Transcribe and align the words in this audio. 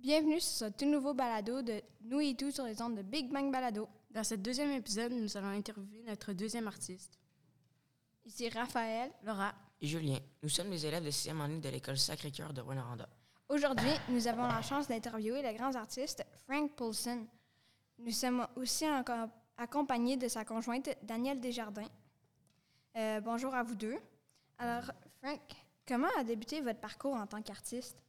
Bienvenue 0.00 0.40
sur 0.40 0.66
ce 0.66 0.72
tout 0.72 0.86
nouveau 0.86 1.12
balado 1.12 1.60
de 1.60 1.82
Nous 2.04 2.20
et 2.20 2.34
tout 2.34 2.50
sur 2.50 2.64
les 2.64 2.80
ondes 2.80 2.96
de 2.96 3.02
Big 3.02 3.30
Bang 3.30 3.52
Balado. 3.52 3.86
Dans 4.10 4.24
ce 4.24 4.34
deuxième 4.34 4.70
épisode, 4.70 5.12
nous 5.12 5.36
allons 5.36 5.48
interviewer 5.48 6.02
notre 6.06 6.32
deuxième 6.32 6.66
artiste. 6.68 7.18
Ici 8.24 8.48
Raphaël. 8.48 9.12
Laura. 9.22 9.52
Et 9.78 9.86
Julien. 9.86 10.18
Nous 10.42 10.48
sommes 10.48 10.70
les 10.70 10.86
élèves 10.86 11.04
de 11.04 11.10
6e 11.10 11.38
année 11.42 11.58
de 11.58 11.68
l'école 11.68 11.98
Sacré-Cœur 11.98 12.54
de 12.54 12.62
Rwanda. 12.62 13.06
Aujourd'hui, 13.50 13.90
nous 14.08 14.26
avons 14.26 14.46
la 14.46 14.62
chance 14.62 14.88
d'interviewer 14.88 15.42
le 15.42 15.52
grand 15.52 15.76
artiste 15.76 16.24
Frank 16.46 16.74
Poulsen. 16.76 17.26
Nous 17.98 18.12
sommes 18.12 18.46
aussi 18.56 18.88
encore 18.88 19.28
accompagnés 19.58 20.16
de 20.16 20.28
sa 20.28 20.46
conjointe 20.46 20.88
Danielle 21.02 21.40
Desjardins. 21.40 21.90
Euh, 22.96 23.20
bonjour 23.20 23.54
à 23.54 23.62
vous 23.62 23.74
deux. 23.74 23.98
Alors, 24.56 24.90
Frank, 25.22 25.42
comment 25.86 26.08
a 26.18 26.24
débuté 26.24 26.62
votre 26.62 26.80
parcours 26.80 27.16
en 27.16 27.26
tant 27.26 27.42
qu'artiste? 27.42 28.02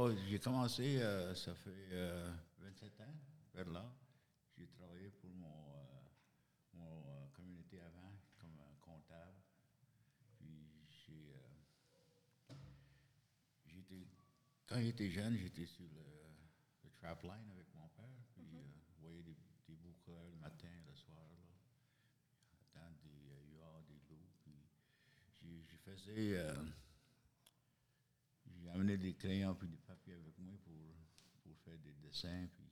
Oh, 0.00 0.12
j'ai 0.28 0.38
commencé, 0.38 1.02
euh, 1.02 1.34
ça 1.34 1.52
fait 1.56 1.88
euh, 1.90 2.30
27 2.60 3.00
ans, 3.00 3.14
vers 3.52 3.68
là. 3.68 3.84
J'ai 4.56 4.68
travaillé 4.68 5.10
pour 5.10 5.28
mon, 5.30 5.72
euh, 5.74 6.06
mon 6.74 7.02
euh, 7.08 7.26
communauté 7.32 7.80
avant 7.80 8.12
comme 8.38 8.56
euh, 8.60 8.76
comptable. 8.80 9.34
Puis 10.36 10.70
j'ai, 10.88 11.34
euh, 11.34 12.54
j'étais, 13.66 14.06
quand 14.68 14.80
j'étais 14.80 15.10
jeune, 15.10 15.36
j'étais 15.36 15.66
sur 15.66 15.82
le, 15.82 16.04
le 16.84 16.90
trap 16.92 17.20
line 17.24 17.50
avec 17.50 17.66
mon 17.74 17.88
père. 17.88 18.22
Puis 18.36 18.46
euh, 18.54 18.62
je 18.94 19.00
voyais 19.00 19.22
des, 19.24 19.36
des 19.66 19.74
boucles 19.74 20.12
le 20.12 20.36
matin, 20.36 20.68
le 20.86 20.94
soir, 20.94 21.26
là. 21.28 22.80
Dans 22.80 22.92
des 23.02 23.32
euh, 23.32 23.56
huards, 23.56 23.82
des 23.88 23.98
loups. 24.14 24.30
Puis 24.44 24.62
j'ai, 25.40 25.64
je 25.66 25.76
faisais. 25.76 26.38
J'ai 28.68 28.74
amené 28.74 28.96
des 28.98 29.14
crayons 29.14 29.54
puis 29.54 29.68
des 29.68 29.76
papiers 29.78 30.14
avec 30.14 30.38
moi 30.38 30.54
pour, 30.64 30.74
pour 31.42 31.56
faire 31.64 31.78
des 31.78 31.92
dessins, 31.94 32.46
puis 32.54 32.64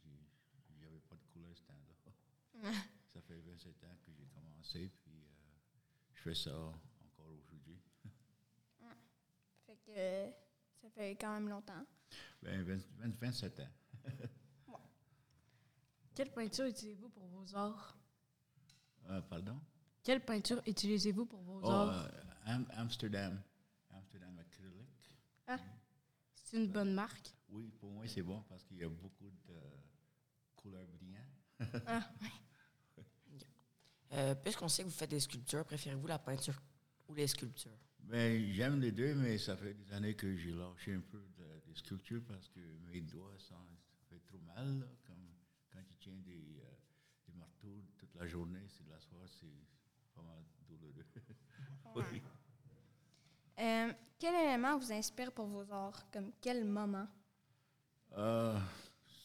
j'avais 0.81 0.99
pas 1.01 1.17
de 1.17 1.25
couleur 1.33 1.57
ce 1.57 1.63
temps-là. 1.63 2.73
ça 3.13 3.21
fait 3.23 3.39
27 3.39 3.85
ans 3.85 3.97
que 4.05 4.13
j'ai 4.13 4.27
commencé, 4.27 4.91
puis 5.03 5.13
euh, 5.13 5.57
je 6.15 6.21
fais 6.23 6.35
ça 6.35 6.55
encore 6.57 7.29
aujourd'hui. 7.31 7.81
Fait 9.67 9.77
que 9.85 10.33
ça 10.83 10.91
fait 10.91 11.17
quand 11.17 11.33
même 11.35 11.49
longtemps. 11.49 11.85
Ben, 12.43 12.63
20 12.63 12.77
20 12.99 13.17
27 13.21 13.61
ans. 13.61 13.69
Quelle 16.15 16.33
peinture 16.33 16.67
utilisez-vous 16.67 17.09
pour 17.11 17.27
vos 17.27 17.55
arts? 17.57 17.99
Euh, 19.11 19.21
pardon? 19.23 19.61
Quelle 20.03 20.25
peinture 20.25 20.63
utilisez-vous 20.67 21.27
pour 21.27 21.43
vos 21.43 21.61
Oh, 21.63 21.71
arts? 21.71 22.05
euh, 22.07 22.23
Am- 22.47 22.67
Amsterdam. 22.75 23.43
Amsterdam 23.91 24.39
acrylic. 24.39 24.89
C'est 26.47 26.59
une 26.59 26.69
bonne 26.69 26.95
marque. 26.95 27.35
Oui, 27.49 27.73
pour 27.81 27.91
moi, 27.91 28.07
c'est 28.07 28.23
bon 28.23 28.41
parce 28.49 28.63
qu'il 28.65 28.77
y 28.79 28.85
a 28.85 28.89
beaucoup 28.89 29.29
de 29.49 29.55
couleurs 30.55 30.87
brillantes. 30.87 31.43
Euh, 34.13 34.35
Puisqu'on 34.37 34.69
sait 34.69 34.85
que 34.85 34.89
vous 34.89 34.95
faites 34.95 35.11
des 35.11 35.19
sculptures, 35.19 35.65
préférez-vous 35.65 36.07
la 36.07 36.21
peinture 36.21 36.63
ou 37.09 37.15
les 37.15 37.27
sculptures? 37.27 37.77
Ben, 37.99 38.53
j'aime 38.53 38.81
les 38.81 38.93
deux, 38.93 39.15
mais 39.17 39.37
ça 39.37 39.57
fait 39.57 39.75
des 39.75 39.93
années 39.93 40.15
que 40.15 40.37
j'ai 40.37 40.53
lâché 40.53 40.95
un 40.95 41.01
peu 41.01 41.19
de- 41.37 41.61
des 41.67 41.75
sculptures 41.75 42.23
parce 42.27 42.49
que 42.49 42.61
mes 42.89 43.01
doigts, 43.01 43.37
ça, 43.41 43.57
ça 43.57 43.99
fait 44.09 44.21
trop 44.21 44.39
mal. 44.39 44.79
là, 44.79 44.87
comme 45.05 45.29
quand 45.73 45.83
tu 45.89 45.97
tiens 45.99 46.17
des, 46.25 46.61
euh, 46.61 46.71
des 47.27 47.35
marteaux 47.35 47.83
toute 47.99 48.15
la 48.15 48.29
journée, 48.29 48.65
c'est 48.69 48.85
de 48.87 48.91
la 48.91 49.01
soirée, 49.01 49.27
c'est 49.29 49.67
pas 50.15 50.23
mal 50.23 50.45
douloureux. 50.69 51.05
oui. 51.97 52.23
Euh, 53.59 53.93
quel 54.19 54.35
élément 54.35 54.79
vous 54.79 54.93
inspire 54.93 55.33
pour 55.33 55.47
vos 55.47 55.71
arts? 55.73 56.11
Comme 56.11 56.33
quel 56.41 56.65
moment? 56.65 57.09
Euh, 58.17 58.59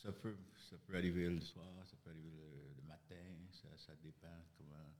ça, 0.02 0.12
peut, 0.12 0.36
ça 0.70 0.78
peut 0.78 0.96
arriver 0.96 1.30
le 1.30 1.42
soir, 1.42 1.68
ça 1.86 1.96
peut 2.04 2.10
arriver 2.10 2.32
le, 2.32 2.74
le 2.82 2.88
matin, 2.88 3.24
ça, 3.52 3.68
ça 3.78 3.94
dépend 4.04 4.28
comment, 4.58 4.94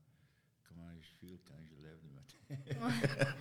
comment 0.64 0.92
je 1.00 1.10
feel 1.20 1.40
quand 1.46 1.60
je 1.66 1.76
lève 1.82 2.00
le 2.04 2.10
matin. 2.10 3.36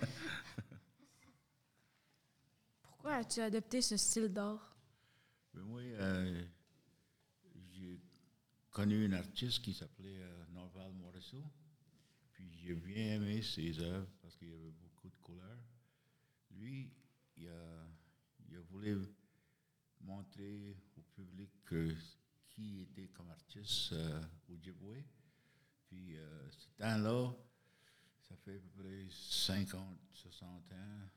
Pourquoi 2.81 3.15
as-tu 3.15 3.39
adopté 3.41 3.81
ce 3.81 3.97
style 3.97 4.29
d'art? 4.29 4.75
Moi, 5.53 5.81
euh, 5.81 6.45
j'ai 7.71 7.99
connu 8.69 9.05
un 9.07 9.13
artiste 9.13 9.61
qui 9.63 9.73
s'appelait 9.73 10.21
euh, 10.21 10.45
Norval 10.51 10.93
Morisseau. 10.93 11.43
Puis 12.31 12.49
j'ai 12.63 12.73
bien 12.73 13.15
aimé 13.15 13.41
ses 13.41 13.79
œuvres 13.79 14.07
parce 14.21 14.35
qu'il 14.37 14.49
y 14.49 14.53
avait 14.53 14.71
beaucoup 14.71 15.09
de 15.09 15.15
couleurs. 15.21 15.59
Lui, 16.51 16.93
il 17.37 17.47
a, 17.49 18.60
a 18.71 18.73
voulu 18.73 19.05
montrer 20.01 20.77
au 20.97 21.01
public 21.13 21.51
qui 22.49 22.81
était 22.81 23.07
comme 23.09 23.29
artiste 23.29 23.91
euh, 23.93 24.21
au 24.49 24.55
Djibouti. 24.55 25.03
Puis 25.87 26.15
euh, 26.15 26.49
ce 26.51 26.69
temps-là, 26.77 27.33
ça 28.21 28.35
fait 28.37 28.55
à 28.55 28.59
peu 28.59 28.83
près 28.83 29.07
50, 29.09 29.99
60 30.13 30.71
ans, 30.71 31.09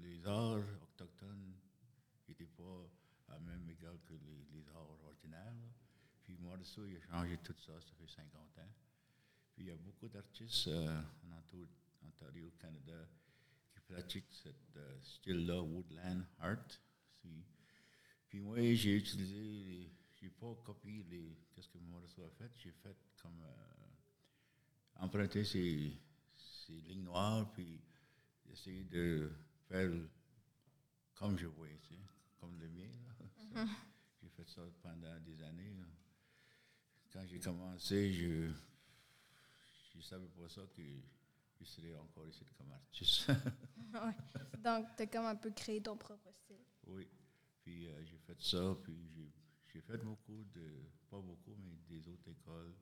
les 0.00 0.26
arts 0.26 0.64
autochtones 0.82 1.54
n'étaient 2.28 2.46
pas 2.46 2.88
à 3.28 3.38
même 3.38 3.68
égal 3.70 3.96
que 4.04 4.14
les, 4.14 4.46
les 4.52 4.68
arts 4.70 4.98
ordinaires. 5.04 5.54
Puis 6.24 6.36
Morrisseau, 6.38 6.86
il 6.86 6.96
a 6.96 7.00
changé 7.00 7.38
tout 7.38 7.54
ça, 7.64 7.72
ça 7.80 7.94
fait 8.00 8.08
50 8.08 8.58
ans. 8.58 8.72
Puis 9.54 9.64
il 9.64 9.66
y 9.66 9.70
a 9.70 9.76
beaucoup 9.76 10.08
d'artistes 10.08 10.68
euh, 10.68 11.00
en 11.24 12.06
Ontario, 12.06 12.52
Canada, 12.58 13.08
qui 13.88 13.92
pratiquent 13.92 14.32
ce 14.32 14.48
style-là, 15.02 15.62
woodland 15.62 16.24
art. 16.40 16.80
Puis 18.28 18.40
moi, 18.40 18.58
j'ai 18.74 18.96
utilisé, 18.96 19.90
j'ai 20.20 20.28
pas 20.28 20.54
copié 20.64 21.02
les, 21.08 21.38
qu'est-ce 21.50 21.68
que 21.68 21.78
Morrisseau 21.78 22.24
a 22.24 22.30
fait, 22.30 22.50
j'ai 22.58 22.72
fait 22.72 22.96
comme 23.22 23.40
euh, 23.42 25.02
emprunter 25.02 25.44
ces, 25.44 25.98
ces 26.36 26.74
lignes 26.82 27.04
noires, 27.04 27.50
puis 27.52 27.80
essayer 28.50 28.84
de 28.84 29.30
faire 29.66 29.90
comme 31.14 31.38
je 31.38 31.46
voyais, 31.46 31.78
tu 31.88 31.94
sais, 31.94 32.00
comme 32.38 32.58
le 32.60 32.68
mien. 32.68 32.90
Ça, 33.54 33.64
J'ai 34.22 34.28
fait 34.28 34.48
ça 34.48 34.62
pendant 34.82 35.18
des 35.20 35.42
années. 35.42 35.74
là. 35.74 35.86
Quand 37.12 37.26
j'ai 37.26 37.40
commencé, 37.40 38.12
je 38.12 38.52
ne 39.96 40.02
savais 40.02 40.28
pas 40.28 40.48
ça 40.48 40.62
que 40.76 40.82
je 41.60 41.64
serais 41.64 41.94
encore 41.96 42.26
ici 42.28 42.44
comme 42.56 42.72
artiste. 42.72 43.30
Ouais. 43.90 44.14
Donc, 44.62 44.86
tu 44.96 45.02
as 45.02 45.06
comme 45.06 45.24
un 45.24 45.34
peu 45.36 45.50
créé 45.50 45.80
ton 45.82 45.96
propre 45.96 46.30
style. 46.32 46.60
oui. 46.88 47.08
Puis 47.62 47.86
euh, 47.88 48.04
j'ai 48.04 48.18
fait 48.18 48.40
ça, 48.42 48.76
puis 48.82 49.08
j'ai- 49.14 49.32
j'ai 49.66 49.80
fait 49.80 49.96
beaucoup 49.98 50.44
de, 50.52 50.82
pas 51.08 51.20
beaucoup, 51.20 51.54
mais 51.56 51.76
des 51.88 52.06
autres 52.08 52.28
écoles. 52.30 52.74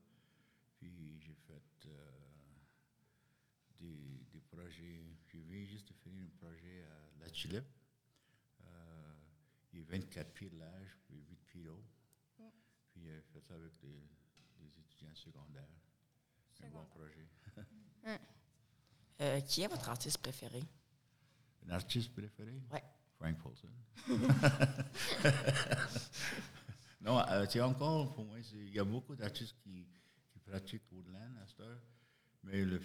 Puis 0.79 1.19
j'ai 1.21 1.35
fait 1.35 1.87
euh, 1.87 2.11
des, 3.79 4.25
des 4.33 4.41
projets. 4.41 5.05
Je 5.29 5.39
viens 5.39 5.65
juste 5.65 5.89
de 5.89 5.95
finir 5.95 6.25
un 6.25 6.37
projet 6.39 6.83
à 6.85 7.21
La 7.21 7.31
Tulipe. 7.31 7.65
Euh, 8.63 9.15
il 9.73 9.81
est 9.81 9.85
24 9.85 10.33
pieds 10.33 10.51
de 10.51 10.59
large, 10.59 10.99
puis 11.05 11.17
8 11.29 11.37
pieds 11.47 11.69
haut. 11.69 11.85
Puis 12.91 13.03
j'ai 13.03 13.21
fait 13.33 13.41
ça 13.41 13.55
avec 13.55 13.79
des, 13.81 14.09
des 14.59 14.79
étudiants 14.81 15.15
secondaires. 15.15 15.69
Un 16.63 16.71
bon 16.71 16.85
projet. 16.87 17.29
Euh, 19.21 19.41
qui 19.41 19.63
est 19.63 19.69
votre 19.69 19.89
artiste 19.89 20.19
préféré? 20.19 20.63
Un 21.67 21.71
artiste 21.71 22.13
préféré? 22.13 22.61
Ouais. 22.71 22.85
Frank 23.19 23.39
Paulson. 23.39 23.69
non, 27.01 27.19
euh, 27.29 27.47
c'est 27.49 27.63
encore, 27.63 28.13
pour 28.15 28.27
moi, 28.27 28.39
il 28.53 28.75
y 28.75 28.79
a 28.79 28.85
beaucoup 28.85 29.17
d'artistes 29.17 29.57
qui, 29.63 29.87
qui 30.31 30.39
pratiquent 30.41 30.85
Woodland 30.93 31.35
à 31.43 31.47
cette 31.47 31.61
heure, 31.61 31.81
mais 32.43 32.63
le 32.63 32.79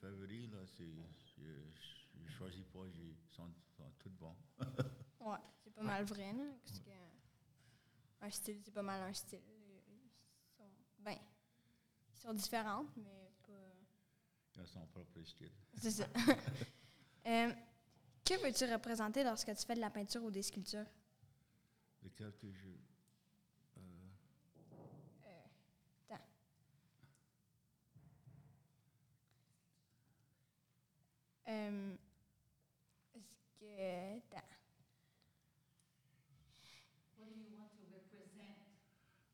favori, 0.00 0.48
là, 0.48 0.58
c'est, 0.76 0.92
je 1.36 1.42
ne 1.42 2.28
choisis 2.28 2.64
pas, 2.64 2.80
ils 2.86 3.14
sont, 3.28 3.48
sont 3.76 3.90
tous 3.98 4.10
bons. 4.10 4.36
Ouais, 5.20 5.38
c'est 5.64 5.74
pas 5.74 5.82
mal 5.82 6.04
vrai, 6.04 6.32
là, 6.34 6.44
parce 6.64 6.78
que 6.78 6.90
un 8.20 8.30
style, 8.30 8.60
c'est 8.64 8.72
pas 8.72 8.82
mal 8.82 9.02
un 9.02 9.12
style. 9.12 9.40
Ils 9.44 10.54
sont, 10.56 10.70
ben, 11.00 11.16
ils 12.14 12.20
sont 12.20 12.32
différents, 12.32 12.86
mais 12.96 13.32
Ils 14.56 14.62
ont 14.62 14.66
son 14.66 14.86
propre 14.86 15.22
style. 15.24 15.50
C'est 15.80 15.90
ça. 15.90 16.06
Euh, 17.28 17.52
que 18.24 18.34
veux-tu 18.40 18.72
représenter 18.72 19.24
lorsque 19.24 19.52
tu 19.52 19.66
fais 19.66 19.74
de 19.74 19.80
la 19.80 19.90
peinture 19.90 20.22
ou 20.22 20.30
des 20.30 20.44
sculptures? 20.44 20.86
Lequel 22.04 22.32
que 22.40 22.52
je... 22.52 22.68
euh, 23.78 23.82
Attends. 26.08 26.22
Euh, 31.48 31.96
Est-ce 33.14 33.60
que... 33.60 34.16
Attends. 34.36 34.46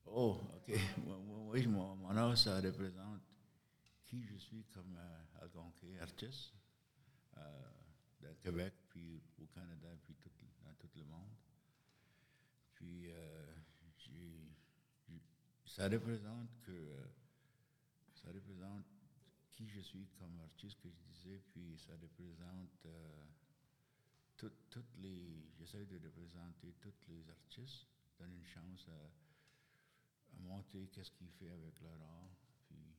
Oh, 0.06 0.36
OK. 0.56 0.74
Moi, 1.06 1.16
moi, 1.18 1.38
oui, 1.50 1.66
mon, 1.66 1.96
mon 1.96 2.16
art, 2.16 2.36
ça 2.36 2.56
représente 2.60 3.11
qui 4.12 4.22
je 4.26 4.36
suis 4.36 4.62
comme 4.74 4.94
euh, 4.98 5.24
algonquin 5.40 5.96
artiste. 6.00 6.52
Euh, 7.38 7.68
de 8.20 8.32
Québec, 8.34 8.74
puis 8.90 9.22
au 9.40 9.46
Canada, 9.46 9.88
puis 10.04 10.14
tout, 10.16 10.30
dans 10.62 10.74
tout 10.74 10.90
le 10.96 11.04
monde. 11.04 11.34
Puis, 12.74 13.10
euh, 13.10 13.54
j'ai- 13.96 14.52
ça 15.64 15.88
représente 15.88 16.50
que 16.62 16.70
euh, 16.72 17.06
ça 18.14 18.28
représente 18.30 18.84
qui 19.50 19.66
je 19.66 19.80
suis 19.80 20.06
comme 20.18 20.38
artiste 20.40 20.78
que 20.82 20.90
je 20.90 21.00
disais, 21.10 21.40
puis 21.52 21.78
ça 21.78 21.92
représente 22.00 22.84
euh, 22.86 23.24
tout- 24.36 24.52
toutes 24.70 24.94
les. 24.98 25.50
J'essaie 25.58 25.86
de 25.86 25.98
représenter 25.98 26.74
tous 26.82 26.94
les 27.08 27.28
artistes, 27.30 27.86
donner 28.18 28.36
une 28.36 28.44
chance 28.44 28.88
à, 28.88 30.36
à 30.36 30.38
montrer 30.40 30.86
qu'est-ce 30.88 31.10
qu'ils 31.12 31.30
font 31.30 31.50
avec 31.54 31.80
leur 31.80 32.00
art. 32.02 32.36
Puis, 32.68 32.94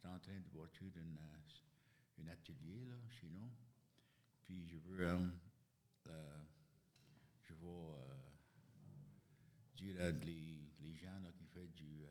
j'étais 0.00 0.14
en 0.14 0.18
train 0.18 0.40
de 0.40 0.48
bâtir 0.58 0.88
euh, 0.96 2.22
un 2.22 2.28
atelier 2.28 2.86
là, 2.86 2.94
chez 3.20 3.28
nous. 3.28 3.50
Puis, 4.42 4.66
je 4.66 4.78
veux. 4.78 5.06
euh, 5.06 5.28
euh, 6.08 6.42
je 7.42 7.54
dire 9.76 10.00
à 10.00 10.10
les, 10.10 10.72
les 10.80 10.94
gens 10.94 11.18
là, 11.20 11.30
qui 11.36 11.44
font 11.46 11.66
du 11.76 12.04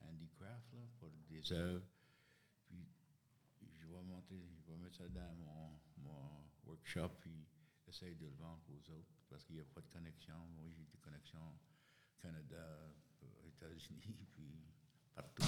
handicraft 0.00 0.72
là, 0.72 0.80
pour 0.98 1.10
des 1.28 1.52
œuvres. 1.52 1.84
Puis 3.56 3.68
je 3.80 3.86
vais 3.86 4.02
montrer, 4.02 4.40
je 4.66 4.72
vais 4.72 4.78
mettre 4.78 4.96
ça 4.96 5.08
dans 5.08 5.34
mon, 5.36 5.78
mon 5.98 6.44
workshop 6.66 7.08
puis 7.20 7.46
essayer 7.86 8.14
de 8.14 8.26
le 8.26 8.32
vendre 8.32 8.62
aux 8.70 8.90
autres 8.92 9.12
parce 9.28 9.44
qu'il 9.44 9.56
n'y 9.56 9.60
a 9.62 9.64
pas 9.64 9.80
de 9.80 9.88
connexion. 9.88 10.38
Moi, 10.56 10.64
j'ai 10.76 10.84
des 10.84 10.98
connexions 10.98 11.58
Canada, 12.18 12.92
États-Unis, 13.46 14.26
puis 14.34 14.52
partout. 15.14 15.42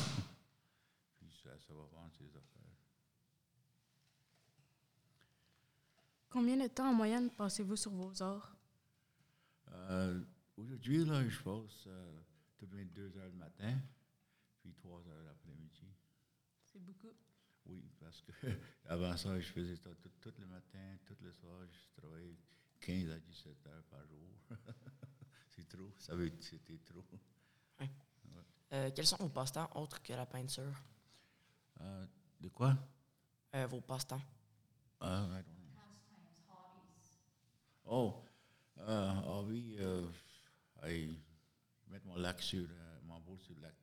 Puis 1.21 1.31
ça, 1.43 1.51
ça 1.59 1.75
va 1.75 1.83
vendre 1.83 2.13
ces 2.19 2.29
affaires. 2.29 2.77
Combien 6.29 6.57
de 6.57 6.69
temps 6.69 6.91
en 6.91 6.95
moyenne 6.95 7.31
passez-vous 7.31 7.77
sur 7.77 7.93
vos 7.93 8.23
arts? 8.23 8.57
Euh, 9.69 10.21
Aujourd'hui, 10.61 11.05
là, 11.07 11.27
je 11.27 11.41
passe 11.41 11.87
euh, 11.87 12.21
toutes 12.59 12.75
les 12.75 12.85
deux 12.85 13.17
heures 13.17 13.31
le 13.31 13.39
matin, 13.39 13.79
puis 14.61 14.75
trois 14.75 15.01
heures 15.09 15.23
l'après-midi. 15.25 15.87
C'est 16.63 16.85
beaucoup. 16.85 17.15
Oui, 17.65 17.83
parce 17.99 18.21
que 18.21 18.33
avant 18.85 19.17
ça, 19.17 19.41
je 19.41 19.47
faisais 19.49 19.77
ça 19.77 19.89
tout, 20.03 20.11
tout 20.21 20.35
le 20.39 20.47
matin, 20.47 20.99
tout 21.07 21.17
le 21.23 21.33
soir. 21.33 21.63
Je 21.67 22.01
travaillais 22.01 22.37
15 22.81 23.11
à 23.11 23.19
17 23.19 23.67
heures 23.69 23.85
par 23.85 24.07
jour. 24.07 24.29
c'est 25.49 25.67
trop. 25.67 25.91
Ça 25.97 26.15
veut 26.15 26.29
dire 26.29 26.39
que 26.39 26.45
c'était 26.45 26.79
trop. 26.85 27.05
Euh, 28.73 28.91
quels 28.95 29.07
sont 29.07 29.17
vos 29.17 29.31
passe-temps 29.31 29.69
autres 29.77 30.01
que 30.03 30.13
la 30.13 30.27
peinture? 30.27 30.81
Euh, 31.81 32.07
de 32.41 32.49
quoi? 32.49 32.77
Euh, 33.55 33.67
vos 33.67 33.81
passe-temps. 33.81 34.21
Ah, 35.01 35.27
know. 35.27 35.41
Oh, 37.93 38.15
euh, 38.79 39.13
hobby, 39.27 39.77
euh, 39.81 40.07
I 40.85 41.19
mettre 41.89 42.07
mon 42.07 42.17
lac 42.17 42.41
sur, 42.41 42.69
euh, 42.71 43.01
mon 43.05 43.19
boat 43.21 43.39
sur 43.39 43.55
le 43.57 43.63
lac, 43.63 43.75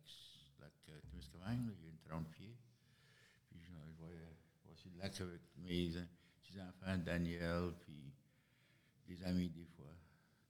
lac 0.60 0.72
Témiscamingue, 1.10 1.74
il 1.80 1.84
y 1.84 1.88
a 1.88 1.90
une 1.90 2.00
30 2.00 2.32
pieds. 2.32 2.56
Puis 3.50 3.60
je, 3.60 3.74
je 3.74 4.06
vais, 4.06 4.18
je 4.64 4.70
vais 4.70 4.76
sur 4.76 4.90
le 4.92 4.98
lac 5.00 5.20
avec 5.20 5.42
mes 5.58 5.96
euh, 5.98 6.06
petits 6.42 6.62
enfants, 6.62 6.98
Daniel, 7.00 7.74
puis 7.82 8.14
des 9.08 9.24
amis 9.24 9.50
des 9.50 9.66
fois. 9.66 9.94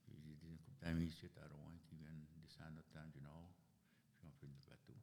Puis 0.06 0.14
j'ai 0.24 0.36
des 0.36 0.48
une 0.48 0.58
couple 0.60 0.86
d'amis 0.86 1.06
ici 1.06 1.28
à 1.38 1.48
Rouen 1.48 1.78
qui 1.90 1.96
viennent 1.96 2.26
descendre 2.42 2.80
au 2.80 2.94
temps 2.94 3.08
du 3.12 3.20
Nord, 3.22 3.50
puis 4.18 4.28
on 4.28 4.32
fait 4.40 4.48
du 4.48 4.60
bateau. 4.70 4.94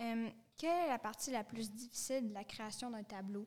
Euh, 0.00 0.30
quelle 0.56 0.84
est 0.86 0.88
la 0.88 0.98
partie 0.98 1.30
la 1.30 1.44
plus 1.44 1.70
difficile 1.70 2.28
de 2.28 2.34
la 2.34 2.44
création 2.44 2.90
d'un 2.90 3.02
tableau? 3.02 3.46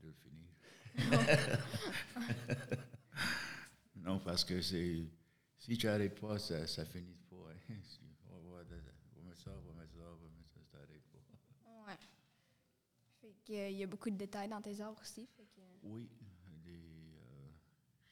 de 0.00 0.08
le 0.08 0.12
finir. 0.14 0.48
non, 3.96 4.18
parce 4.20 4.44
que 4.44 4.60
c'est. 4.60 5.06
Si 5.58 5.76
tu 5.76 5.86
n'arrêtes 5.86 6.18
pas, 6.18 6.38
ça 6.38 6.60
ne 6.60 6.84
finit 6.88 7.16
pas. 7.28 7.36
hein. 7.70 7.74
Ça, 7.90 8.00
on 8.32 8.50
va 8.50 8.62
mettre 9.24 9.42
ça, 9.42 9.50
on 9.52 9.60
va 9.62 10.28
mettre 10.28 10.50
ça, 10.52 10.60
ça 10.70 10.78
n'arrête 10.78 11.02
pas. 11.10 11.18
Ouais. 11.86 11.96
Fait 13.22 13.34
que, 13.46 13.52
euh, 13.54 13.68
il 13.70 13.76
y 13.78 13.82
a 13.82 13.86
beaucoup 13.86 14.10
de 14.10 14.16
détails 14.16 14.48
dans 14.48 14.60
tes 14.60 14.78
œuvres 14.82 15.00
aussi. 15.00 15.26
Fait 15.34 15.46
que, 15.46 15.60
Oui, 15.84 16.10
euh, 16.66 17.48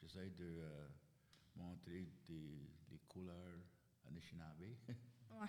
j'essaie 0.00 0.31
de 0.31 0.44
euh, 0.61 0.88
montrer 1.56 2.08
des, 2.26 2.70
des 2.88 2.99
couleurs 3.08 3.58
Anishinaabe. 4.06 4.62
ouais. 5.41 5.49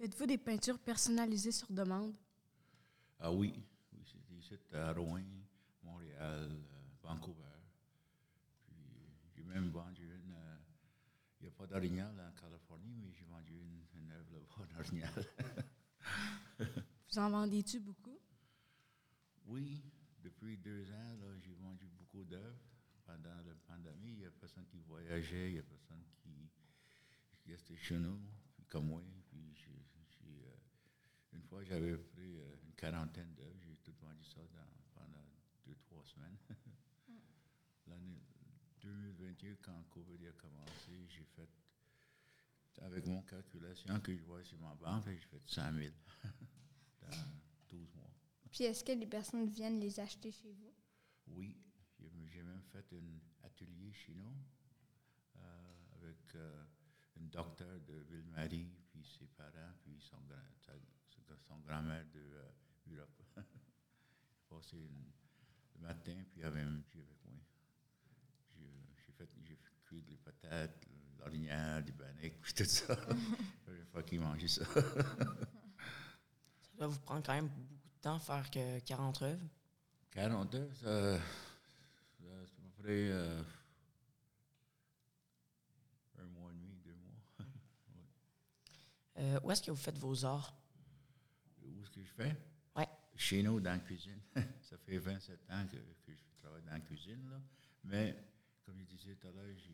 Faites-vous 0.00 0.24
des 0.26 0.38
peintures 0.38 0.78
personnalisées 0.78 1.52
sur 1.52 1.70
demande? 1.70 2.14
ah 3.18 3.30
oui, 3.30 3.52
oui 3.92 4.02
c'était 4.06 4.34
ici 4.34 4.54
à 4.72 4.92
Rouen, 4.94 5.20
Montréal, 5.82 6.48
euh, 6.50 6.58
Vancouver. 7.02 7.44
Puis 8.66 8.76
j'ai 9.36 9.42
même 9.42 9.68
vendu 9.68 10.04
une. 10.06 10.32
euh, 10.32 10.56
Il 11.38 11.42
n'y 11.42 11.48
a 11.48 11.50
pas 11.52 11.66
d'orignal 11.66 12.14
en 12.18 12.32
Californie, 12.40 12.94
mais 12.96 13.12
j'ai 13.12 13.26
vendu 13.26 13.52
une, 13.52 13.84
une 14.00 14.10
œuvre 14.12 14.32
là-bas 14.32 14.66
d'orignal. 14.74 15.26
Vous 17.12 17.18
en 17.18 17.28
vendez-tu 17.28 17.78
beaucoup? 17.80 18.18
Oui, 19.44 19.82
depuis 20.22 20.56
deux 20.56 20.90
ans, 20.92 21.14
là, 21.20 21.38
j'ai 21.44 21.52
vendu 21.54 21.86
beaucoup 21.98 22.24
d'œuvres. 22.24 22.56
Pendant 23.04 23.34
la 23.34 23.54
pandémie, 23.66 24.12
il 24.12 24.18
n'y 24.20 24.24
a 24.26 24.30
personne 24.30 24.64
qui 24.66 24.78
voyageait, 24.78 25.48
il 25.50 25.52
n'y 25.54 25.58
a 25.58 25.62
personne 25.62 26.02
qui, 26.22 26.30
qui 27.42 27.50
restait 27.52 27.76
chez 27.76 27.98
nous, 27.98 28.18
comme 28.68 28.86
moi. 28.86 29.02
J'ai, 29.64 29.84
j'ai, 30.20 30.46
euh, 30.46 30.56
une 31.34 31.42
fois, 31.42 31.62
j'avais 31.64 31.96
pris 31.96 32.36
euh, 32.38 32.56
une 32.64 32.74
quarantaine 32.74 33.32
d'œuvres, 33.34 33.60
j'ai 33.66 33.76
tout 33.76 33.94
vendu 34.00 34.24
ça 34.24 34.40
dans- 34.40 35.00
pendant 35.00 35.24
deux, 35.66 35.76
trois 35.76 36.04
semaines. 36.04 36.36
L'année 37.86 38.20
2021, 38.82 39.56
quand 39.62 39.82
COVID 39.90 40.26
a 40.28 40.32
commencé, 40.32 41.06
j'ai 41.08 41.24
fait, 41.24 41.48
avec 42.82 43.06
mon 43.06 43.22
calculation 43.22 43.98
que 44.00 44.16
je 44.16 44.22
vois 44.22 44.42
sur 44.44 44.58
ma 44.58 44.74
banque, 44.74 45.04
j'ai 45.06 45.16
fait 45.18 45.42
100 45.46 45.72
000 45.74 45.92
dans 47.02 47.08
12 47.68 47.94
mois. 47.94 48.10
Puis 48.50 48.64
est-ce 48.64 48.82
que 48.84 48.92
les 48.92 49.06
personnes 49.06 49.46
viennent 49.48 49.80
les 49.80 50.00
acheter 50.00 50.30
chez 50.32 50.52
vous? 50.52 50.74
Oui, 51.28 51.56
j'ai 52.28 52.42
même 52.42 52.62
fait 52.72 52.86
un 52.94 53.46
atelier 53.46 53.92
chez 53.92 54.14
nous 54.14 54.32
euh, 55.36 55.74
avec 56.00 56.34
euh, 56.34 56.64
une 57.16 57.28
docteur 57.28 57.80
de 57.80 57.94
Ville-Marie, 58.10 58.72
puis 58.90 59.04
ses 59.04 59.26
parents, 59.26 59.74
puis 59.82 59.98
son, 60.00 60.18
grand, 60.28 60.38
son 61.46 61.58
grand-mère 61.60 62.04
de 62.12 62.20
euh, 62.20 62.96
Europe. 62.96 63.22
J'ai 63.36 64.42
passé 64.48 64.76
le 64.76 65.80
matin, 65.80 66.16
puis 66.30 66.42
avait 66.42 66.60
un 66.60 66.80
petit 66.80 66.98
avec 66.98 67.24
moi. 67.24 67.40
J'ai 68.56 68.66
j'ai 69.06 69.12
fait, 69.12 69.28
j'ai 69.42 69.58
cuit 69.84 70.04
les 70.08 70.16
patates, 70.16 70.86
l'orignal, 71.18 71.84
des 71.84 71.92
bananes, 71.92 72.30
puis 72.42 72.54
tout 72.54 72.64
ça. 72.64 72.96
Première 72.96 73.86
fois 73.92 74.02
qu'il 74.02 74.20
mangeait 74.20 74.48
ça. 74.48 74.64
Ça 76.62 76.86
doit 76.86 76.94
vous 76.94 77.00
prendre 77.00 77.22
quand 77.22 77.34
même 77.34 77.48
beaucoup 77.48 77.88
de 77.88 78.00
temps 78.00 78.18
faire 78.18 78.50
que 78.50 78.78
40 78.80 79.22
œuvres. 79.22 79.46
40 80.12 80.54
heures, 80.54 80.76
ça, 80.76 81.18
ça, 81.18 81.22
c'est 82.18 82.26
à 82.26 82.44
peu 82.62 82.82
près 82.82 83.10
euh, 83.10 83.42
un 86.18 86.24
mois 86.24 86.50
et 86.50 86.54
demi, 86.54 86.74
deux 86.82 86.94
mois. 86.94 87.46
Euh, 89.20 89.38
où 89.42 89.50
est-ce 89.50 89.62
que 89.62 89.70
vous 89.70 89.76
faites 89.76 89.98
vos 89.98 90.24
arts? 90.24 90.56
Où 91.62 91.82
est-ce 91.82 91.90
que 91.90 92.02
je 92.02 92.12
fais? 92.12 92.36
Ouais. 92.74 92.88
Chez 93.14 93.42
nous, 93.42 93.60
dans 93.60 93.72
la 93.72 93.78
cuisine. 93.78 94.20
ça 94.62 94.78
fait 94.78 94.98
27 94.98 95.50
ans 95.50 95.66
que, 95.70 95.76
que 95.76 96.14
je 96.14 96.22
travaille 96.40 96.62
dans 96.62 96.72
la 96.72 96.80
cuisine. 96.80 97.28
Là. 97.30 97.40
Mais, 97.84 98.16
comme 98.64 98.80
je 98.80 98.96
disais 98.96 99.14
tout 99.16 99.28
à 99.28 99.30
l'heure, 99.32 99.44
j'ai 99.56 99.70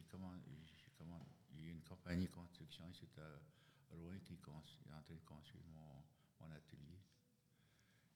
j'ai 1.67 1.73
une 1.73 1.83
compagnie 1.83 2.27
de 2.27 2.33
construction 2.33 2.85
ici 2.91 3.07
à 3.19 3.95
Rouen 3.95 4.19
qui 4.25 4.35
est 4.35 4.49
en 4.49 5.03
train 5.03 5.15
de 5.15 5.25
construire 5.25 5.65
mon, 5.75 6.03
mon 6.41 6.53
atelier. 6.55 7.01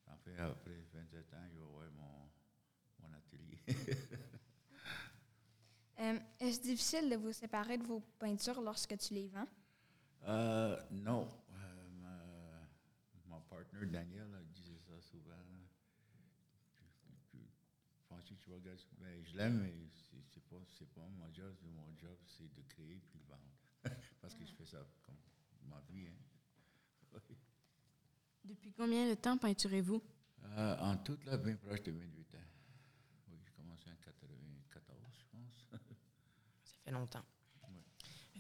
En 0.06 0.16
fait, 0.16 0.37
après 0.38 0.84
27 0.92 1.34
ans, 1.34 1.49
je 1.50 1.56
vais 1.56 1.64
avoir 1.64 1.90
mon, 1.92 2.30
mon 3.00 3.12
atelier. 3.14 3.58
Euh, 6.02 6.18
est-ce 6.38 6.62
difficile 6.62 7.10
de 7.10 7.16
vous 7.16 7.30
séparer 7.30 7.76
de 7.76 7.82
vos 7.82 8.00
peintures 8.18 8.62
lorsque 8.62 8.96
tu 8.96 9.12
les 9.12 9.28
vends? 9.28 9.46
Euh, 10.26 10.80
non. 10.90 11.28
Euh, 11.52 11.88
ma, 12.00 12.16
mon 13.26 13.40
partenaire 13.42 13.88
Daniel 13.90 14.28
disait 14.54 14.78
ça 14.78 15.00
souvent. 15.00 15.34
Que 17.10 17.24
tu? 17.28 17.38
Ben, 18.98 19.24
je 19.24 19.36
l'aime, 19.36 19.60
mais 19.60 19.72
c'est, 20.32 20.42
pas, 20.48 20.56
c'est 20.66 20.88
pas 20.90 21.06
mon 21.18 21.32
job. 21.32 21.54
c'est 21.60 21.68
Mon 21.68 21.96
job, 21.96 22.16
c'est 22.26 22.52
de 22.54 22.62
créer 22.68 23.00
puis 23.08 23.18
de 23.18 23.26
vendre. 23.26 23.50
Parce 24.20 24.34
que 24.34 24.44
je 24.44 24.52
fais 24.52 24.64
ça 24.64 24.78
comme 25.02 25.16
ma 25.68 25.80
vie. 25.88 26.08
Hein. 26.08 27.18
Depuis 28.44 28.72
combien 28.72 29.08
de 29.08 29.14
temps 29.14 29.38
peinturez-vous? 29.38 30.02
Euh, 30.44 30.76
en 30.78 30.96
tout, 30.98 31.18
là, 31.24 31.36
bien 31.36 31.56
proche 31.56 31.82
de 31.82 31.92
28 31.92 32.34
ans. 32.34 32.38
Oui, 33.28 33.38
j'ai 33.44 33.52
commencé 33.52 33.88
en 33.90 33.96
94, 33.96 34.98
je 35.18 35.24
pense. 35.30 35.68
Ça 36.64 36.74
fait 36.84 36.90
longtemps. 36.90 37.24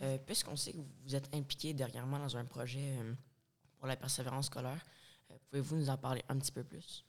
Euh, 0.02 0.16
puisqu'on 0.16 0.56
sait 0.56 0.72
que 0.72 0.78
vous 1.04 1.14
êtes 1.14 1.34
impliqué 1.34 1.74
dernièrement 1.74 2.18
dans 2.18 2.36
un 2.36 2.44
projet 2.44 2.96
euh, 2.98 3.14
pour 3.78 3.86
la 3.86 3.96
persévérance 3.96 4.46
scolaire, 4.46 4.80
euh, 5.30 5.34
pouvez-vous 5.50 5.76
nous 5.76 5.90
en 5.90 5.98
parler 5.98 6.24
un 6.28 6.38
petit 6.38 6.52
peu 6.52 6.64
plus? 6.64 7.04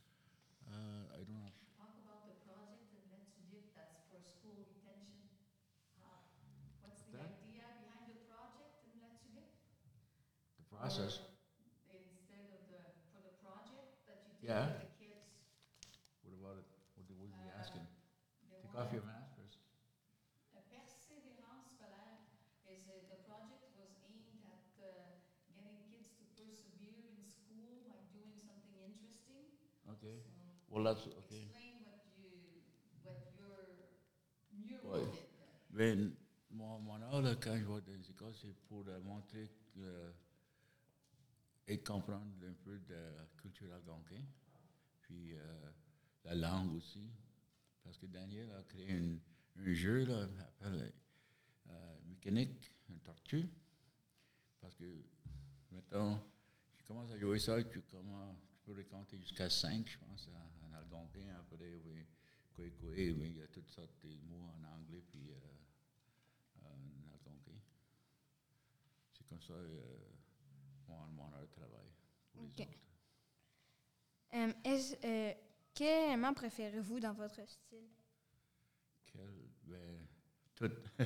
Uh, 0.68 0.72
I 1.14 1.24
don't 1.24 1.40
know. 1.40 1.52
Process. 10.70 11.20
Or 11.86 11.94
instead 11.94 12.50
of 12.50 12.66
the 12.66 12.82
for 13.14 13.22
the 13.22 13.30
project 13.38 14.02
that 14.08 14.18
you 14.26 14.34
did 14.42 14.50
yeah. 14.50 14.66
with 14.66 14.82
the 14.82 14.90
kids. 14.98 15.30
What 16.26 16.34
about 16.34 16.58
it? 16.58 16.66
What, 16.96 17.06
what 17.06 17.30
were 17.30 17.30
you 17.30 17.46
uh, 17.54 17.60
asking? 17.60 17.86
Take 18.50 18.74
off 18.74 18.92
your 18.92 19.02
mask. 19.02 19.11
Okay. 30.02 30.18
So 30.68 30.74
Well, 30.74 30.84
that's 30.84 31.06
okay. 31.06 31.46
explain 31.46 31.86
what 31.86 32.02
you, 32.18 32.26
what 33.04 33.22
your 33.38 33.86
mural 34.58 34.90
Ouais. 34.90 35.06
did. 35.06 35.28
Ben, 35.70 36.16
mon, 36.50 36.80
quand 37.40 37.56
je 37.56 37.64
vais 37.64 37.80
dans 37.80 37.92
les 37.92 38.10
écoles, 38.10 38.34
c'est 38.34 38.54
pour 38.68 38.84
euh, 38.88 39.00
montrer 39.00 39.48
que, 39.74 40.12
et 41.68 41.78
comprendre 41.82 42.26
un 42.46 42.52
peu 42.64 42.78
de 42.78 42.94
la 42.94 43.26
culture 43.40 43.72
algonquine, 43.72 44.26
puis 45.02 45.34
euh, 45.34 45.70
la 46.24 46.34
langue 46.34 46.74
aussi. 46.74 47.08
Parce 47.84 47.96
que 47.96 48.06
Daniel 48.06 48.50
a 48.52 48.62
créé 48.64 48.92
un, 48.92 49.18
un 49.56 49.72
jeu, 49.72 50.04
là, 50.04 50.24
appelle 50.40 50.92
euh, 51.70 51.96
mécanique, 52.08 52.74
un 52.92 52.98
tortue. 52.98 53.48
Parce 54.60 54.74
que, 54.76 54.84
mettons, 55.70 56.20
tu 56.76 56.84
commences 56.84 57.10
à 57.12 57.18
jouer 57.18 57.38
ça, 57.38 57.62
tu, 57.64 57.80
commences, 57.82 58.36
tu 58.62 58.70
peux 58.70 58.76
récompter 58.76 59.18
jusqu'à 59.18 59.50
5, 59.50 59.88
je 59.88 59.98
pense, 59.98 60.28
en, 60.28 60.72
algonquin. 60.74 61.34
Après, 61.40 61.56
oui, 61.84 62.70
quoi, 62.80 62.90
oui, 62.90 63.14
il 63.18 63.36
y 63.38 63.42
a 63.42 63.46
toutes 63.48 63.68
sortes 63.70 63.94
de 64.04 64.16
mots 64.28 64.50
en 64.56 64.64
anglais, 64.76 65.02
puis 65.10 65.30
euh, 65.30 66.64
en 66.64 67.10
algonquin. 67.12 67.58
C'est 69.12 69.26
comme 69.28 69.40
ça, 69.42 69.54
euh, 69.54 69.98
mon, 70.88 71.06
mon 71.08 71.32
art 71.32 71.48
travaille 71.50 71.92
pour 72.32 72.42
Ok. 72.42 72.58
les 72.58 72.64
autres. 72.64 72.78
Euh, 74.34 74.52
est-ce, 74.64 74.96
euh, 75.04 75.34
quel 75.74 76.08
élément 76.10 76.32
préférez-vous 76.32 77.00
dans 77.00 77.12
votre 77.12 77.46
style? 77.48 77.88
Quel, 79.06 79.50
ben, 79.64 80.06
tout. 80.54 80.70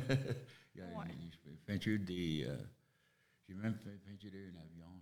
Il 0.74 0.78
y 0.78 0.82
a 0.82 0.94
Ouais. 0.94 1.12
une- 1.12 1.32
je 1.32 1.50
peinture 1.64 1.98
des. 2.00 2.44
euh, 2.44 2.62
J'ai 3.48 3.54
même 3.54 3.76
fait 3.78 3.96
peinturer 3.98 4.48
un 4.48 4.56
avion. 4.56 5.00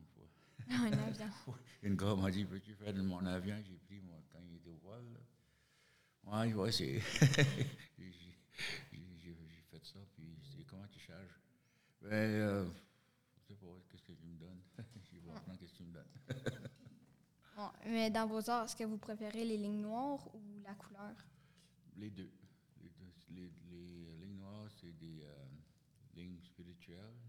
Un 0.71 0.93
avion. 0.93 1.31
Une 1.83 1.97
gars 1.97 2.15
m'a 2.15 2.31
dit 2.31 2.45
Peux-tu 2.45 2.75
faire 2.75 2.95
de 2.95 3.03
mon 3.03 3.25
avion? 3.27 3.57
J'ai 3.67 3.77
pris 3.79 4.01
moi 4.01 4.19
quand 4.31 4.39
il 4.41 4.57
était 4.57 4.71
au 4.71 4.79
voile. 4.83 5.05
Ouais, 6.25 6.55
ouais, 6.55 6.73
c'est. 6.73 7.01
j'ai 8.91 9.35
fait 9.71 9.85
ça, 9.85 9.99
puis 10.15 10.39
c'est 10.43 10.65
comment 10.65 10.87
tu 10.89 10.99
charges? 11.01 11.41
Ben, 12.01 12.11
euh, 12.11 12.67
je 13.37 13.49
sais 13.49 13.55
pas, 13.55 13.67
qu'est-ce 13.89 14.05
que 14.05 14.13
tu 14.13 14.27
me 14.27 14.37
donnes? 14.39 14.63
Je 15.13 15.19
vais 15.19 15.31
apprendre 15.31 15.59
qu'est-ce 15.59 15.73
que 15.73 15.77
tu 15.79 15.85
me 15.85 15.93
donnes. 15.93 16.09
Bon, 17.57 17.71
mais 17.87 18.11
dans 18.11 18.27
vos 18.27 18.51
arts, 18.51 18.65
est-ce 18.65 18.75
que 18.75 18.85
vous 18.85 18.99
préférez 18.99 19.45
les 19.45 19.57
lignes 19.57 19.81
noires 19.83 20.27
ou 20.35 20.41
la 20.65 20.75
couleur? 20.75 21.15
Les 21.97 22.11
deux. 22.11 22.33
Les, 22.81 22.89
deux. 22.89 23.13
les, 23.31 23.53
les 23.71 24.17
lignes 24.17 24.39
noires, 24.39 24.69
c'est 24.81 24.93
des 24.99 25.23
euh, 25.23 25.47
lignes 26.15 26.41
spirituelles 26.43 27.21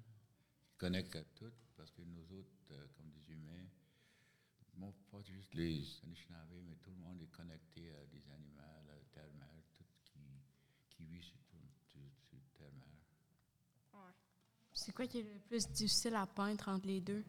qui 0.65 0.75
connectent 0.77 1.15
à 1.15 1.23
tout, 1.35 1.53
parce 1.75 1.91
que 1.91 2.01
nous 2.01 2.39
autres, 2.39 2.71
euh, 2.71 2.87
comme 2.97 3.11
humains, 3.29 3.67
bon, 4.75 4.93
pas 5.11 5.21
juste 5.21 5.53
les 5.53 5.83
Anishinaabe, 6.03 6.51
mais 6.63 6.75
tout 6.77 6.91
le 6.91 6.97
monde 6.97 7.21
est 7.21 7.27
connecté 7.31 7.91
à 7.95 8.05
des 8.05 8.29
animaux, 8.31 8.61
à 8.61 8.83
la 8.83 8.95
terre-mère, 9.13 9.63
tout 9.77 9.85
qui, 10.03 10.19
qui 10.89 11.05
vit 11.05 11.21
sur, 11.23 11.39
tout- 11.47 11.57
sur, 11.91 12.01
sur 12.29 12.39
terre-mère. 12.57 12.91
C'est 14.77 14.91
quoi 14.93 15.07
qui 15.07 15.19
est 15.19 15.23
le 15.23 15.39
plus 15.39 15.65
difficile 15.69 16.15
à 16.15 16.27
peindre 16.27 16.67
entre 16.67 16.85
les 16.87 16.99
deux? 16.99 17.23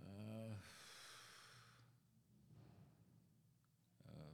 Euh, 0.00 0.54
euh, 4.08 4.32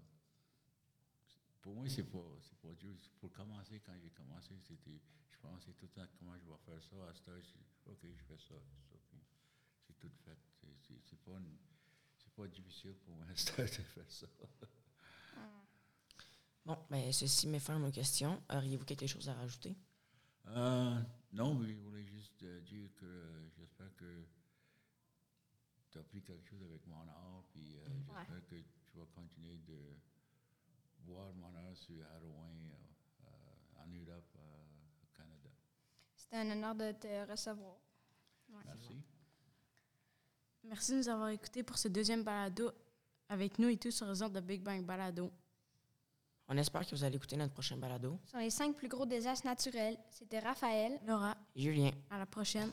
pour 1.63 1.75
moi, 1.75 1.89
c'est 1.89 2.05
pas, 2.05 2.19
c'est 2.43 2.59
pas 2.59 2.75
dur. 2.75 2.95
Pour 3.21 3.33
commencer, 3.33 3.81
quand 3.81 3.95
j'ai 3.99 4.11
commencé, 4.11 4.55
c'était, 4.61 5.01
je 5.31 5.39
pensais 5.39 5.73
tout 5.73 5.87
le 5.87 5.93
temps 5.93 6.07
comment 6.19 6.39
je 6.39 6.45
vais 6.45 6.59
faire 6.59 6.83
ça. 6.83 7.09
À 7.09 7.15
cette 7.15 7.29
heure, 7.29 7.41
je- 7.43 7.91
ok, 7.91 8.01
je 8.03 8.23
fais 8.25 8.37
ça, 8.39 8.55
ça, 8.91 8.97
puis 9.09 9.19
c'est 10.01 10.09
tout 10.09 10.13
fait. 10.25 10.37
C'est, 11.05 11.19
pas, 11.21 11.33
une- 11.33 11.59
pas 12.37 12.47
difficile 12.47 12.95
pour 13.05 13.15
moi 13.17 13.25
de 13.29 13.35
faire 13.35 14.11
ça. 14.11 14.27
Bon, 16.65 16.77
ben, 16.91 17.11
ceci 17.13 17.47
met 17.49 17.61
fin 17.61 17.77
à 17.77 17.79
nos 17.79 17.91
questions. 17.91 18.43
Auriez-vous 18.51 18.85
quelque 18.85 19.07
chose 19.07 19.29
à 19.29 19.35
rajouter? 19.35 19.75
Euh, 20.49 21.01
non, 21.33 21.55
mais 21.55 21.73
je 21.75 21.79
voulais 21.81 22.05
juste 22.05 22.43
euh, 22.43 22.61
dire 22.61 22.91
que 22.97 23.07
euh, 23.07 23.49
j'espère 23.57 23.95
que 23.97 24.25
tu 25.91 25.99
as 25.99 26.01
appris 26.03 26.23
quelque 26.23 26.47
chose 26.47 26.63
avec 26.63 26.87
mon 26.87 27.09
art, 27.09 27.43
puis 27.51 27.77
euh, 27.79 27.87
j'espère 28.07 28.47
que 28.47 28.57
tu 28.57 28.99
vas 28.99 29.07
continuer 29.15 29.57
de 29.67 29.79
voir 31.07 31.33
mon 31.35 31.55
art 31.55 31.77
sur 31.77 32.05
Harouin, 32.15 32.53
en 33.79 33.87
Europe, 33.87 34.37
euh, 34.37 34.65
au 35.05 35.17
Canada. 35.17 35.49
C'était 36.17 36.37
un 36.37 36.51
honneur 36.51 36.75
de 36.75 36.93
te 36.93 37.31
recevoir. 37.31 37.77
Merci. 38.65 39.03
Merci 40.69 40.93
de 40.93 40.97
nous 40.99 41.09
avoir 41.09 41.29
écoutés 41.31 41.63
pour 41.63 41.79
ce 41.79 41.89
deuxième 41.89 42.23
balado 42.23 42.71
avec 43.29 43.59
nous 43.59 43.69
et 43.69 43.77
tous 43.77 43.91
sur 43.91 44.07
les 44.07 44.23
ondes 44.23 44.33
de 44.35 44.41
Big 44.41 44.63
Bang 44.63 44.85
Balado. 44.85 45.31
On 46.47 46.57
espère 46.57 46.87
que 46.87 46.95
vous 46.95 47.05
allez 47.05 47.17
écouter 47.17 47.37
notre 47.37 47.53
prochain 47.53 47.77
balado. 47.77 48.19
Sur 48.27 48.39
les 48.39 48.51
cinq 48.51 48.75
plus 48.75 48.89
gros 48.89 49.07
désastres 49.07 49.47
naturels, 49.47 49.99
c'était 50.11 50.39
Raphaël. 50.39 50.99
Laura, 51.07 51.37
Julien. 51.55 51.91
à 52.11 52.19
la 52.19 52.27
prochaine. 52.27 52.71